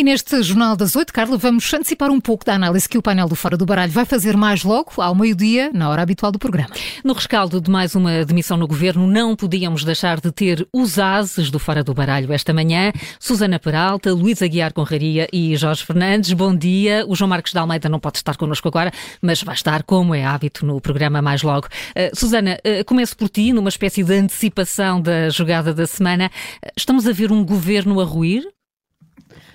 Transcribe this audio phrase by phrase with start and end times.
[0.00, 3.28] E neste Jornal das Oito, Carla, vamos antecipar um pouco da análise que o painel
[3.28, 6.70] do Fora do Baralho vai fazer mais logo, ao meio-dia, na hora habitual do programa.
[7.04, 11.50] No rescaldo de mais uma demissão no governo, não podíamos deixar de ter os ases
[11.50, 12.94] do Fora do Baralho esta manhã.
[13.18, 17.04] Susana Peralta, Luísa Guiar Conraria e Jorge Fernandes, bom dia.
[17.06, 18.90] O João Marcos de Almeida não pode estar connosco agora,
[19.20, 21.66] mas vai estar, como é hábito, no programa mais logo.
[21.90, 26.30] Uh, Susana, uh, começo por ti, numa espécie de antecipação da jogada da semana.
[26.64, 28.48] Uh, estamos a ver um governo a ruir?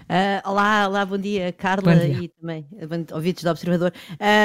[0.08, 2.20] Uh, olá, olá, bom dia, Carla bom dia.
[2.22, 2.68] e também
[3.12, 3.92] ouvintes do Observador.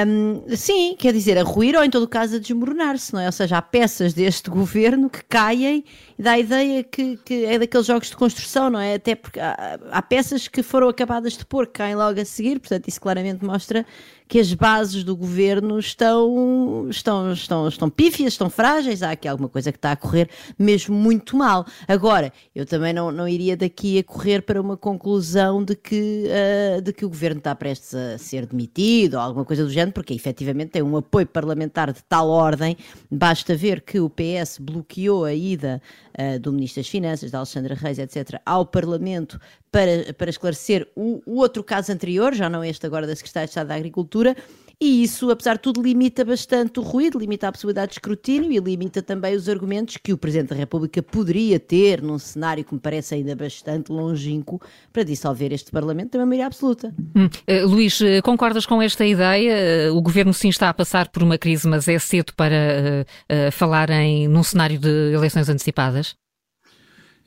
[0.07, 3.27] Um, sim, quer dizer, a ruir ou em todo caso a desmoronar-se, não é?
[3.27, 5.85] Ou seja, há peças deste governo que caem
[6.19, 8.95] e dá a ideia que, que, é daqueles jogos de construção, não é?
[8.95, 12.59] Até porque há, há peças que foram acabadas de pôr, que caem logo a seguir,
[12.59, 13.85] portanto, isso claramente mostra
[14.31, 19.49] que as bases do governo estão, estão, estão, estão pífias, estão frágeis, há aqui alguma
[19.49, 21.67] coisa que está a correr mesmo muito mal.
[21.89, 26.81] Agora, eu também não, não iria daqui a correr para uma conclusão de que, uh,
[26.81, 30.15] de que o governo está prestes a ser demitido ou alguma coisa do género, porque
[30.15, 32.77] efetivamente tem um apoio parlamentar de tal ordem,
[33.11, 35.83] basta ver que o PS bloqueou a ida
[36.17, 41.23] uh, do Ministro das Finanças, da Alexandra Reis, etc., ao Parlamento para, para esclarecer o,
[41.25, 44.37] o outro caso anterior, já não este agora da Secretaria de Estado da Agricultura,
[44.83, 48.59] e isso, apesar de tudo, limita bastante o ruído, limita a possibilidade de escrutínio e
[48.59, 52.81] limita também os argumentos que o Presidente da República poderia ter num cenário que me
[52.81, 54.59] parece ainda bastante longínquo
[54.91, 56.95] para dissolver este Parlamento da maioria absoluta.
[57.15, 57.27] Hum.
[57.27, 59.91] Uh, Luís, uh, concordas com esta ideia?
[59.93, 63.05] Uh, o Governo sim está a passar por uma crise, mas é cedo para
[63.53, 66.15] falar em num cenário de eleições antecipadas?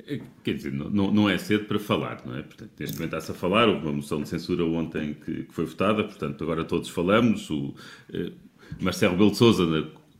[0.05, 2.41] É, quer dizer, não, não é cedo para falar, não é?
[2.41, 5.65] Portanto, neste momento está-se a falar, houve uma moção de censura ontem que, que foi
[5.65, 7.49] votada, portanto, agora todos falamos.
[7.49, 7.73] O
[8.13, 8.31] eh,
[8.81, 9.65] Marcelo Belo Souza,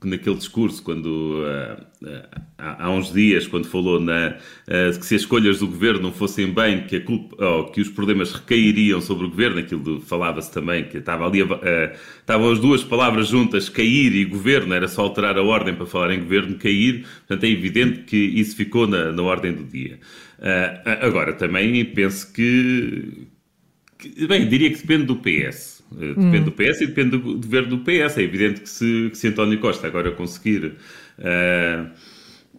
[0.07, 4.37] naquele discurso, quando uh, uh, há, há, uns dias, quando falou na,
[4.67, 7.89] uh, que se as escolhas do governo não fossem bem, que, culpa, oh, que os
[7.89, 11.39] problemas recairiam sobre o governo, aquilo falava-se também, que estava ali,
[12.19, 16.13] estavam as duas palavras juntas, cair e governo, era só alterar a ordem para falar
[16.13, 19.99] em governo, cair, portanto é evidente que isso ficou na, na ordem do dia.
[21.01, 23.27] agora, também penso que,
[23.97, 25.82] que, bem, diria que depende do PS.
[25.97, 26.43] Depende hum.
[26.43, 28.17] do PS e depende do governo do PS.
[28.17, 30.73] É evidente que se, que se António Costa agora conseguir
[31.19, 31.91] uh,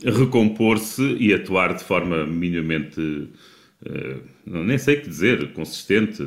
[0.05, 6.23] recompor-se e atuar de forma minimamente, uh, nem sei o que dizer, consistente,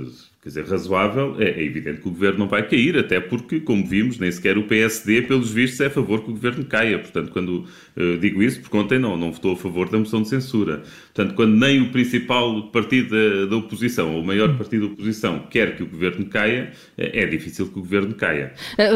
[0.48, 3.86] quer dizer, razoável, é, é, evidente que o governo não vai cair, até porque, como
[3.86, 7.00] vimos, nem sequer o PSD, pelos vistos, é a favor que o governo caia.
[7.00, 7.66] Portanto, quando
[7.98, 10.84] uh, digo isso, porque ontem não, não votou a favor da moção de censura.
[11.14, 15.40] Portanto, quando nem o principal partido da, da oposição, ou o maior partido da oposição,
[15.50, 18.54] quer que o governo caia, é, é difícil que o governo caia.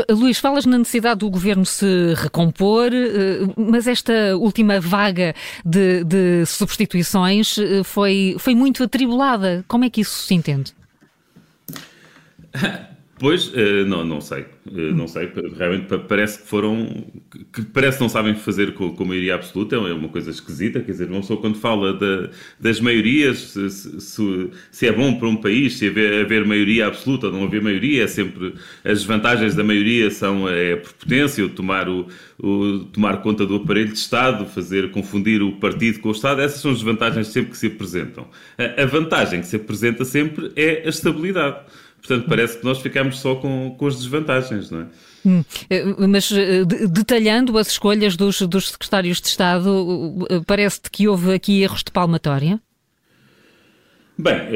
[0.09, 5.35] Uh, Luís, falas na necessidade do governo se recompor, uh, mas esta última vaga
[5.66, 9.66] de, de substituições foi, foi muito atribulada.
[9.68, 10.73] Como é que isso se entende?
[13.22, 14.45] Pois, eh, não, não sei.
[14.75, 15.31] Eh, não sei.
[15.56, 17.06] Realmente parece que foram.
[17.53, 19.75] que parece que não sabem fazer com, com maioria absoluta.
[19.75, 20.81] É uma coisa esquisita.
[20.81, 25.28] Quer dizer, não só quando fala da, das maiorias, se, se, se, é bom para
[25.28, 28.56] um país, se haver, haver maioria absoluta ou não haver maioria, é sempre.
[28.83, 32.07] as vantagens da maioria são é a prepotência, o tomar, o,
[32.39, 36.41] o, tomar conta do aparelho de Estado, fazer confundir o partido com o Estado.
[36.41, 38.28] Essas são as vantagens sempre que se apresentam.
[38.57, 41.59] A, a vantagem que se apresenta sempre é a estabilidade.
[42.01, 44.85] Portanto, parece que nós ficamos só com, com as desvantagens, não é?
[45.23, 51.07] Hum, eh, mas eh, detalhando as escolhas dos, dos secretários de Estado, eh, parece-te que
[51.07, 52.59] houve aqui erros de palmatória?
[54.17, 54.50] Bem,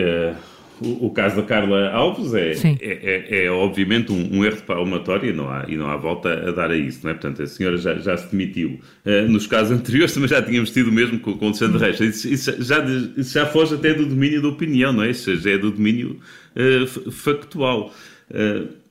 [0.82, 4.64] o, o, caso da Carla Alves é, é, é, é, obviamente um, um, erro de
[4.64, 7.14] palmatória não há, e não há volta a dar a isso, não é?
[7.14, 8.80] Portanto, a senhora já, já se demitiu.
[9.06, 12.00] Uh, nos casos anteriores também já tínhamos tido o mesmo com, com o Alexandre Reis.
[12.00, 12.84] Isso, isso, já,
[13.16, 15.12] isso já foge até do domínio da opinião, não é?
[15.12, 16.20] Isso já é do domínio
[16.56, 17.94] uh, factual.
[18.30, 18.86] Uh,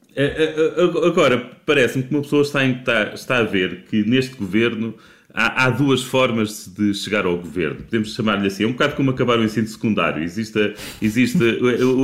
[1.06, 4.95] agora, parece-me que uma pessoa está, está, está a ver que neste governo
[5.34, 7.83] há, há, duas formas de chegar ao governo.
[7.83, 8.62] Podemos chamar-lhe assim.
[8.62, 10.22] É um bocado como acabar o ensino secundário.
[10.22, 11.39] Existe, existe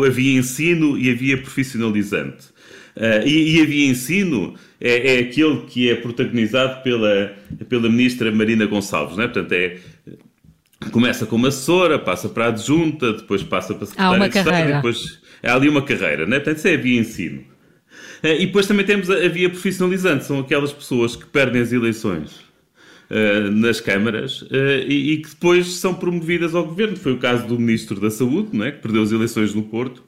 [0.04, 2.48] havia ensino e havia profissionalizante.
[2.97, 7.32] Uh, e, e havia ensino é, é, aquele que é protagonizado pela,
[7.68, 9.28] pela ministra Marina Gonçalves, não é?
[9.28, 9.78] Portanto, é,
[10.91, 15.21] começa como assessora, passa para adjunta, depois passa para secretária há uma de Estado, depois
[15.41, 16.41] há ali uma carreira, não é?
[16.41, 17.42] Portanto, isso é via ensino.
[18.24, 21.72] Uh, e depois também temos a, a via profissionalizante, são aquelas pessoas que perdem as
[21.72, 22.49] eleições
[23.10, 26.97] uh, nas câmaras uh, e, e, que depois são promovidas ao governo.
[26.97, 28.71] Foi o caso do Ministro da Saúde, não é?
[28.71, 30.03] que perdeu as eleições no Porto,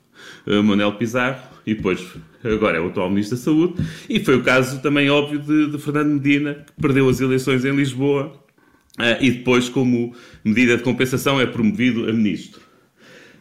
[0.47, 2.05] uh, Manuel Pizarro, e depois
[2.45, 3.75] agora é o atual Ministro da Saúde.
[4.09, 7.75] E foi o caso também óbvio de, de Fernando Medina, que perdeu as eleições em
[7.75, 8.41] Lisboa
[9.21, 10.15] e depois, como
[10.45, 12.61] medida de compensação, é promovido a Ministro.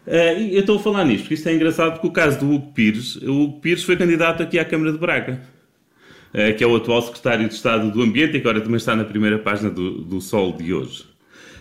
[0.05, 2.73] Uh, eu estou a falar nisto porque isto é engraçado porque o caso do Hugo
[2.73, 5.41] Pires, o Hugo Pires foi candidato aqui à Câmara de Braga,
[6.57, 9.37] que é o atual secretário de Estado do Ambiente e agora também está na primeira
[9.37, 11.11] página do, do Sol de hoje.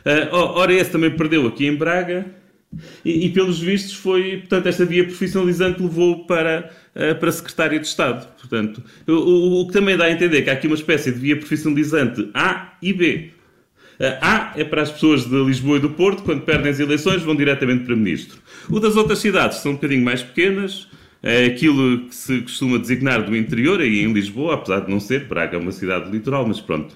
[0.05, 2.26] Uh, ora, esse também perdeu aqui em Braga
[3.05, 7.87] e, e, pelos vistos foi, portanto, esta via profissionalizante levou para, uh, para secretário de
[7.87, 8.26] Estado.
[8.38, 11.37] Portanto, o, o, que também dá a entender que há aqui uma espécie de via
[11.37, 13.31] profissionalizante A e B.
[14.22, 17.37] A é para as pessoas de Lisboa e do Porto, quando perdem as eleições, vão
[17.37, 18.38] diretamente para ministro.
[18.70, 20.88] O das outras cidades são um bocadinho mais pequenas,
[21.22, 25.26] é aquilo que se costuma designar do interior, aí em Lisboa, apesar de não ser,
[25.26, 26.94] Braga é uma cidade litoral, mas pronto,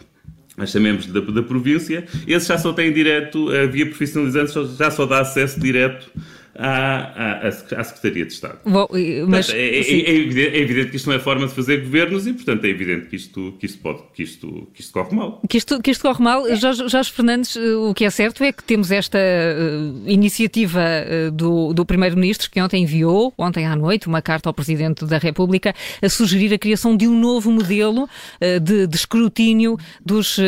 [0.57, 5.21] mas chamemos da, da província, esse já só tem direto, via profissionalizante já só dá
[5.21, 6.11] acesso direto
[6.57, 8.59] à, à, à Secretaria de Estado.
[8.65, 8.89] Bom,
[9.29, 11.83] mas, portanto, é, é, é, evidente, é, evidente, que isto não é forma de fazer
[11.83, 15.15] governos e, portanto, é evidente que isto, que isto, pode, que isto, que isto corre
[15.15, 15.41] mal.
[15.49, 16.47] Que isto, que isto corre mal.
[16.47, 16.57] É.
[16.57, 21.31] Jorge, Jorge Fernandes, eh, o que é certo é que temos esta uh, iniciativa uh,
[21.31, 25.75] do, do Primeiro-Ministro que ontem enviou, ontem à noite, uma carta ao Presidente da República
[26.01, 30.39] a sugerir a criação de um novo modelo uh, de, de, escrutínio dos,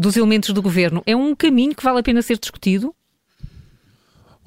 [0.00, 1.02] dos elementos do governo.
[1.06, 2.94] É um caminho que vale a pena ser discutido?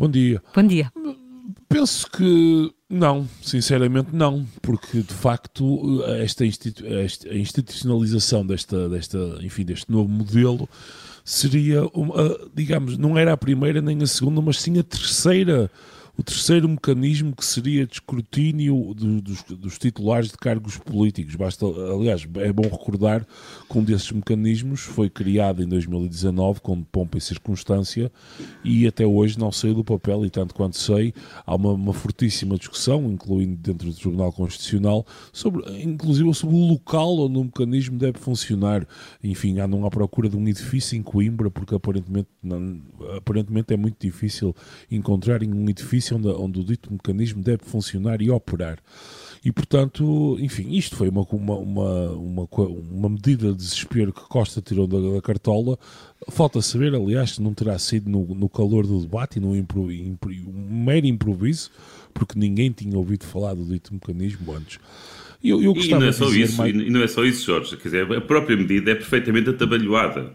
[0.02, 0.42] Bom dia.
[0.56, 0.92] Bom dia.
[1.70, 9.64] Penso que não, sinceramente não, porque de facto esta, institu esta institucionalização desta, desta, enfim,
[9.64, 10.68] deste novo modelo
[11.24, 15.70] seria, uma, digamos, não era a primeira nem a segunda, mas sim a terceira
[16.22, 21.36] o terceiro mecanismo que seria de escrutínio do, dos, dos, titulares de cargos políticos.
[21.36, 23.26] Basta, aliás, é bom recordar
[23.68, 28.12] que um desses mecanismos foi criado em 2019 com pompa e circunstância
[28.64, 31.12] e até hoje não saiu do papel e tanto quanto sei
[31.44, 35.04] há uma, uma fortíssima discussão, incluindo dentro do Tribunal Constitucional,
[35.34, 38.88] sobre, inclusive sobre o local onde o mecanismo deve funcionar.
[39.24, 42.80] Enfim, andam à procura de um edifício em Coimbra porque aparentemente, não,
[43.18, 44.56] aparentemente é muito difícil
[44.92, 48.80] encontrar um edifício onde, onde o dito mecanismo deve funcionar e operar.
[49.44, 54.86] E, portanto, enfim, isto foi uma, uma, uma, uma, medida de desespero que Costa tirou
[54.86, 55.80] da, cartola.
[56.30, 60.30] Falta saber, aliás, se não terá sido no, calor do debate e no impro, impro,
[60.30, 61.72] um mero improviso,
[62.14, 64.78] porque ninguém tinha ouvido falar do dito mecanismo antes.
[65.44, 67.76] Eu, eu e, não é só isso, e não é só isso, Jorge.
[67.78, 70.34] Quer dizer, a própria medida é perfeitamente atabalhoada.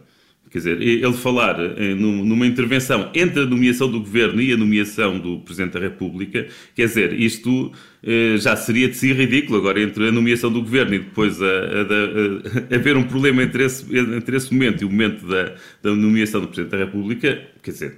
[0.51, 5.19] Quer dizer, ele falar eh, numa intervenção entre a nomeação do governo e a nomeação
[5.19, 7.73] do Presidente da República, quer dizer, isto
[8.03, 9.59] eh, já seria de si ridículo.
[9.59, 13.65] Agora, entre a nomeação do governo e depois a, a, a, haver um problema entre
[13.65, 17.71] esse, entre esse momento e o momento da, da nomeação do Presidente da República, quer
[17.73, 17.97] dizer,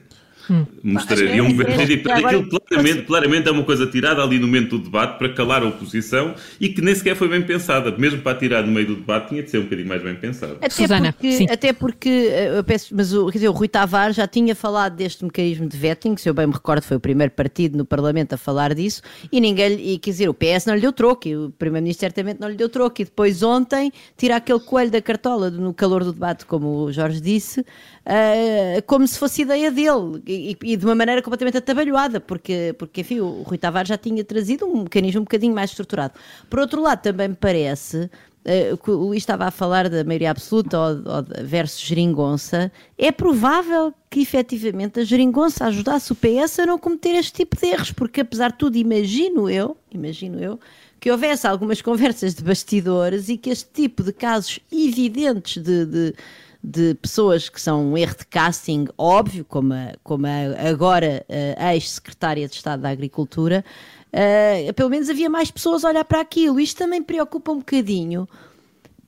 [0.51, 0.65] Hum.
[0.83, 2.11] Mostraria um verdadeiro.
[2.11, 5.67] Aquilo claramente, claramente é uma coisa tirada ali no momento do debate para calar a
[5.67, 7.91] oposição e que nem sequer foi bem pensada.
[7.97, 10.55] Mesmo para tirar no meio do debate, tinha de ser um bocadinho mais bem pensada.
[10.55, 11.47] Até Susana, porque, sim.
[11.51, 14.97] até porque eh, eu peço, mas o, quer dizer, o Rui Tavares já tinha falado
[14.97, 18.35] deste mecanismo de vetting, se eu bem me recordo, foi o primeiro partido no Parlamento
[18.35, 21.37] a falar disso, e ninguém, e quer dizer, o PS não lhe deu troco, e
[21.37, 25.51] o Primeiro-Ministro certamente não lhe deu troco, e depois ontem tira aquele coelho da cartola
[25.51, 30.57] no calor do debate, como o Jorge disse, uh, como se fosse ideia dele e,
[30.63, 34.67] e, de uma maneira completamente atabalhoada, porque, porque enfim, o Rui Tavares já tinha trazido
[34.67, 36.15] um mecanismo um bocadinho mais estruturado.
[36.49, 38.11] Por outro lado, também me parece.
[38.47, 43.93] Uh, o Luís estava a falar da maioria absoluta ou, ou versus geringonça, é provável
[44.09, 48.23] que efetivamente a geringonça ajudasse o PS a não cometer este tipo de erros, porque
[48.23, 50.59] apesar de tudo, imagino eu, imagino eu,
[51.01, 56.15] que houvesse algumas conversas de bastidores e que este tipo de casos evidentes de, de
[56.63, 61.25] de pessoas que são um erro de casting óbvio, como a, como a agora
[61.57, 63.65] a ex-secretária de Estado da Agricultura,
[64.09, 66.59] uh, pelo menos havia mais pessoas a olhar para aquilo.
[66.59, 68.29] Isto também preocupa um bocadinho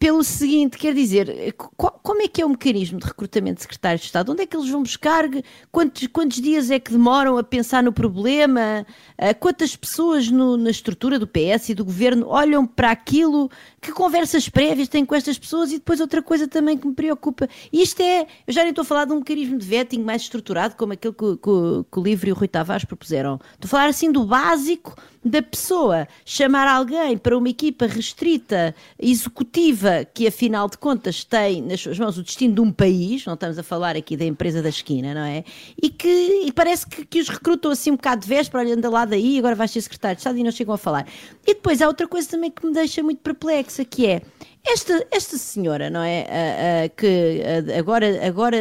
[0.00, 4.06] pelo seguinte, quer dizer, como é que é o mecanismo de recrutamento de secretários de
[4.06, 4.32] Estado?
[4.32, 5.24] Onde é que eles vão buscar?
[5.70, 8.86] Quantos, quantos dias é que demoram a pensar no problema?
[9.18, 13.50] Ah, quantas pessoas no, na estrutura do PS e do governo olham para aquilo?
[13.78, 15.70] Que conversas prévias têm com estas pessoas?
[15.70, 17.46] E depois outra coisa também que me preocupa.
[17.70, 20.76] Isto é, eu já nem estou a falar de um mecanismo de vetting mais estruturado,
[20.76, 23.38] como aquele que, que, que o Livre e o Rui Tavares propuseram.
[23.52, 30.04] Estou a falar assim do básico da pessoa chamar alguém para uma equipa restrita, executiva,
[30.14, 33.58] que afinal de contas tem nas suas mãos o destino de um país, não estamos
[33.58, 35.44] a falar aqui da empresa da esquina, não é?
[35.80, 36.08] E que
[36.46, 39.38] e parece que, que os recrutam assim um bocado de véspera, olha, anda lá daí,
[39.38, 41.06] agora vais ser secretário de Estado e não chegam a falar.
[41.46, 44.22] E depois há outra coisa também que me deixa muito perplexa, que é
[44.66, 46.88] esta, esta senhora, não é?
[46.96, 47.42] Que
[47.78, 48.56] agora, agora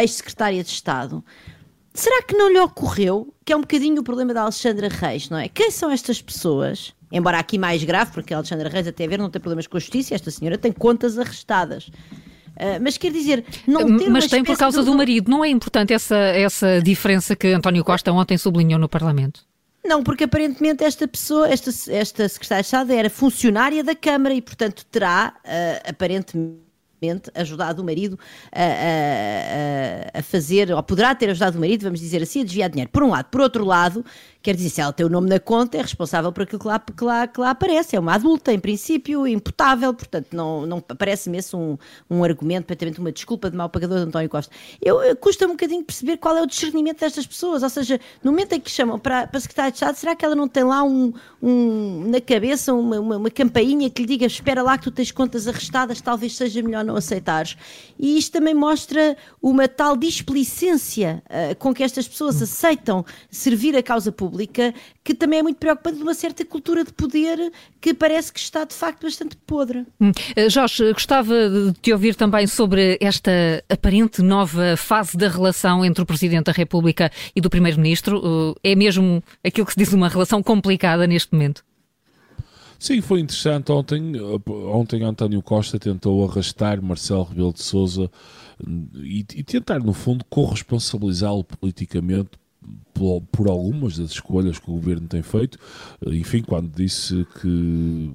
[0.00, 1.24] ex-secretária de Estado
[1.98, 5.36] Será que não lhe ocorreu, que é um bocadinho o problema da Alexandra Reis, não
[5.36, 5.48] é?
[5.48, 6.94] Quem são estas pessoas?
[7.10, 9.76] Embora aqui mais grave, porque a Alexandra Reis, até a ver, não tem problemas com
[9.76, 11.88] a justiça, esta senhora tem contas arrestadas.
[11.88, 15.28] Uh, mas quer dizer, não ter Mas tem por causa do marido.
[15.28, 19.40] Não é importante essa, essa diferença que António Costa ontem sublinhou no Parlamento?
[19.84, 24.40] Não, porque aparentemente esta pessoa, esta, esta secretária de Estado era funcionária da Câmara e,
[24.40, 26.67] portanto, terá, uh, aparentemente,
[27.34, 28.18] ajudado o marido
[28.52, 32.70] a, a, a, fazer, ou poderá ter ajudado o marido, vamos dizer assim, a desviar
[32.70, 32.90] dinheiro.
[32.90, 33.26] Por um lado.
[33.26, 34.04] Por outro lado,
[34.48, 36.78] Quer dizer, se ela tem o nome na conta, é responsável por aquilo que lá,
[36.78, 37.94] que lá, que lá aparece.
[37.94, 41.76] É uma adulta, em princípio, imputável, portanto, não, não parece-me esse um,
[42.08, 44.50] um argumento, praticamente uma desculpa de mau pagador de António Costa.
[44.80, 48.30] Eu, eu custa um bocadinho perceber qual é o discernimento destas pessoas, ou seja, no
[48.30, 50.64] momento em que chamam para, para a Secretária de Estado, será que ela não tem
[50.64, 51.12] lá um,
[51.42, 55.12] um na cabeça uma, uma, uma campainha que lhe diga espera lá que tu tens
[55.12, 57.54] contas arrestadas, talvez seja melhor não aceitares.
[57.98, 63.82] E isto também mostra uma tal displicência uh, com que estas pessoas aceitam servir a
[63.82, 67.92] causa pública pública, que também é muito preocupante de uma certa cultura de poder que
[67.92, 69.84] parece que está de facto bastante podre.
[70.00, 70.12] Hum.
[70.36, 73.30] Eh, Jorge, gostava de te ouvir também sobre esta
[73.68, 78.54] aparente nova fase da relação entre o Presidente da República e do Primeiro-Ministro.
[78.64, 81.64] Eh, é mesmo aquilo que se diz uma relação complicada neste momento?
[82.78, 83.72] Sim, foi interessante.
[83.72, 88.08] Ontem, eh, ontem António Costa tentou arrastar Marcelo Rebelo de Sousa
[88.94, 92.30] e, e tentar, no fundo, corresponsabilizá-lo politicamente
[92.92, 95.58] por, algumas das escolhas que o governo tem feito.
[96.06, 98.12] Enfim, quando disse que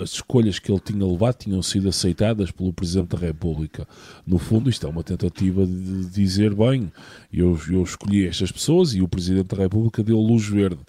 [0.00, 3.86] as escolhas que ele tinha levado tinham sido aceitadas pelo Presidente da República.
[4.26, 6.92] No fundo, isto é uma tentativa de dizer: bem,
[7.32, 10.80] eu, eu escolhi estas pessoas e o Presidente da República deu luz verde.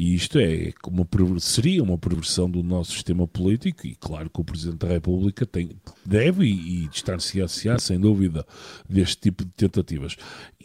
[0.00, 1.04] E isto é uma,
[1.40, 5.70] seria uma perversão do nosso sistema político, e claro que o Presidente da República tem,
[6.06, 8.46] deve e, e distanciar-se, sem dúvida,
[8.88, 10.16] deste tipo de tentativas.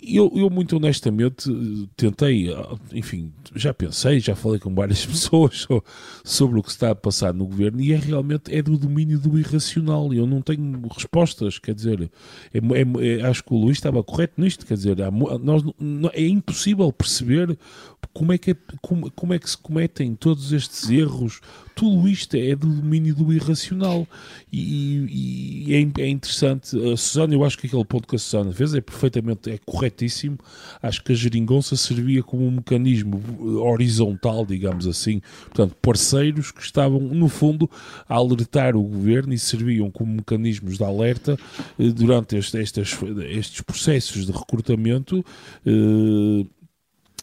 [0.05, 1.49] Eu, eu, muito honestamente,
[1.97, 2.49] tentei,
[2.91, 5.67] enfim, já pensei, já falei com várias pessoas
[6.23, 9.39] sobre o que está a passar no governo e é realmente é do domínio do
[9.39, 10.13] irracional.
[10.13, 12.11] Eu não tenho respostas, quer dizer,
[12.53, 15.63] é, é, é, acho que o Luís estava correto nisto, quer dizer, há, nós,
[16.13, 17.57] é impossível perceber
[18.13, 21.41] como é que, é, como, como é que se cometem todos estes erros
[21.75, 24.07] tudo isto é do domínio do irracional
[24.51, 26.77] e, e é, é, interessante.
[26.91, 30.37] A Susana, eu acho que aquele ponto que a Susana fez é perfeitamente, é corretíssimo.
[30.81, 33.21] Acho que a geringonça servia como um mecanismo
[33.63, 37.69] horizontal, digamos assim, portanto, parceiros que estavam, no fundo,
[38.07, 41.37] a alertar o governo e serviam como mecanismos de alerta
[41.79, 42.97] eh, durante este, estes,
[43.29, 45.25] estes processos de recrutamento.
[45.65, 46.45] Eh,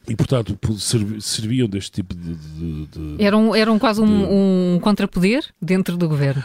[0.08, 0.58] e, portanto,
[1.20, 2.34] serviam deste tipo de.
[2.34, 6.44] de, de eram, eram quase um, um contrapoder dentro do governo.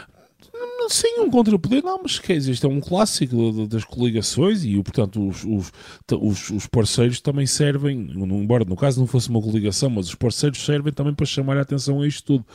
[0.88, 5.26] Sim, um contrapoder, não, mas quer dizer, isto é um clássico das coligações e, portanto,
[5.26, 5.72] os, os,
[6.12, 10.64] os, os, parceiros também servem, embora no caso não fosse uma coligação, mas os parceiros
[10.64, 12.46] servem também para chamar a atenção a isto tudo.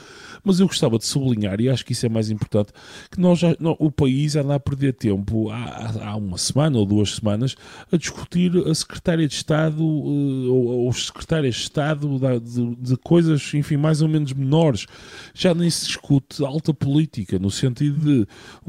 [0.43, 2.71] Mas eu gostava de sublinhar, e acho que isso é mais importante,
[3.09, 6.85] que nós já, não, o país anda a perder tempo há, há uma semana ou
[6.85, 7.55] duas semanas
[7.91, 13.53] a discutir a secretária de Estado uh, ou, os secretários de Estado de, de coisas,
[13.53, 14.85] enfim, mais ou menos menores.
[15.33, 18.20] Já nem se discute alta política, no sentido de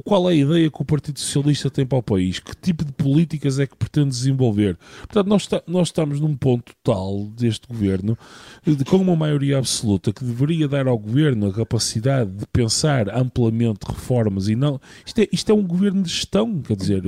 [0.04, 2.92] qual é a ideia que o Partido Socialista tem para o país, que tipo de
[2.92, 4.76] políticas é que pretende desenvolver.
[5.00, 8.16] Portanto, nós, nós estamos num ponto tal deste governo,
[8.64, 13.80] de, com uma maioria absoluta, que deveria dar ao governo a capacidade de pensar amplamente
[13.86, 14.80] reformas e não.
[15.04, 17.02] Isto é, isto é um governo de gestão, quer dizer,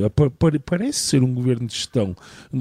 [0.65, 2.15] parece ser um governo de gestão,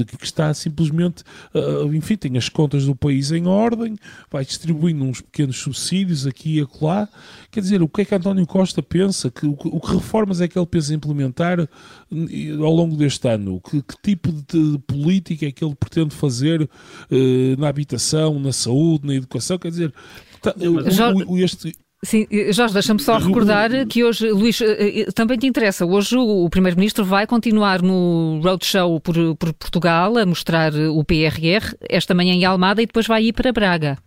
[0.06, 1.24] que está simplesmente,
[1.54, 3.96] uh, enfim, tem as contas do país em ordem,
[4.32, 7.08] vai distribuindo uns pequenos subsídios aqui e acolá.
[7.52, 9.30] Quer dizer, o que é que António Costa pensa?
[9.30, 9.48] Que,
[9.80, 13.62] que reformas é que ele pensa implementar ao longo deste ano?
[13.62, 19.08] Que, que tipo de, política é que ele pretende fazer uh, na habitação, na saúde,
[19.08, 19.58] na educação?
[19.58, 19.94] Quer dizer,
[20.42, 25.38] tá, o, o, este, Sim, Jorge, deixa-me só recordar que hoje, Luís, eh, eh, também
[25.38, 25.86] te interessa.
[25.86, 32.14] Hoje o Primeiro-Ministro vai continuar no roadshow por, por Portugal a mostrar o PRR, esta
[32.14, 33.98] manhã em Almada e depois vai ir para Braga.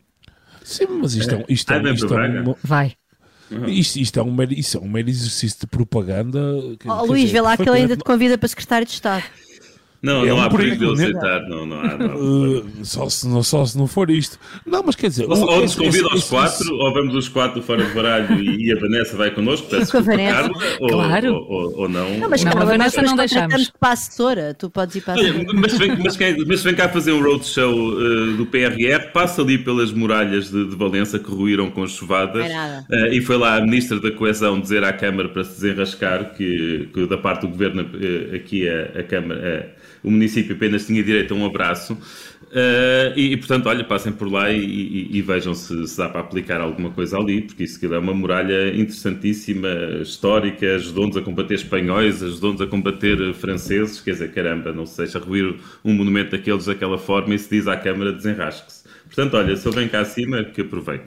[0.63, 2.93] Sim, mas isto é, isto é, isto é, um, Vai.
[3.51, 3.69] Uhum.
[3.69, 6.41] Isto, isto, é um mero, isso é um mero exercício de propaganda.
[6.85, 9.25] Oh, Luís, dizer, vê lá que ele ainda te convida para secretário de Estado.
[10.07, 11.99] Não, é não um há perigo de ele aceitar, não, não há.
[11.99, 12.17] Não.
[12.47, 14.39] Uh, só, se não, só se não for isto.
[14.65, 15.27] Não, mas quer dizer.
[15.29, 18.79] Ou, ou nos convida aos quatro, ou vamos os quatro fora de baralho e, a
[18.79, 20.35] Vanessa vai connosco, peço com a Vanessa.
[20.35, 21.35] Carla, ou, claro.
[21.35, 22.19] ou, ou, ou, não.
[22.19, 23.73] Não, mas não, a Vanessa não deixamos.
[23.79, 25.47] para a assessora, tu podes ir para a assessora.
[25.55, 29.93] Mas, vem, mas, mas vem cá fazer um roadshow uh, do PRR, passa ali pelas
[29.93, 34.11] muralhas de, de Valença que ruíram com chuvadas uh, e foi lá a Ministra da
[34.11, 38.69] Coesão dizer à Câmara para se desenrascar que, que da parte do Governo uh, aqui
[38.69, 39.75] a, a Câmara
[40.07, 41.95] o município apenas tinha direito a um abraço.
[41.95, 46.09] Uh, e, e, portanto, olha, passem por lá e, e, e vejam se, se, dá
[46.09, 49.69] para aplicar alguma coisa ali, porque isso é uma muralha interessantíssima,
[50.01, 55.19] histórica, ajudou-nos a combater espanhóis, ajudou-nos a combater franceses, quer dizer, caramba, não se deixa
[55.19, 58.85] ruir um monumento daqueles daquela forma e se diz à Câmara desenrasque-se.
[59.07, 61.05] Portanto, olha, se eu venho cá acima, que aproveito.